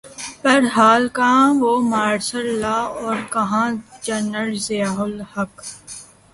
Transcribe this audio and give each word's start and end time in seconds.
بہرحال 0.43 1.03
کہاںوہ 1.17 1.73
martial 1.91 2.47
law 2.63 2.85
اورکہاں 3.01 3.67
جنرل 4.05 4.51
ضیاء 4.67 4.97
الحق 5.05 5.51
کا۔ 5.57 5.65